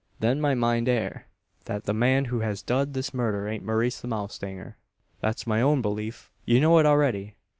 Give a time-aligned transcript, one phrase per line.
[0.19, 1.27] "Then my mind air:
[1.65, 4.75] thet the man who hez dud this murder ain't Maurice the Mowstanger."
[5.19, 6.31] "That's my own belief.
[6.43, 7.35] You know it already.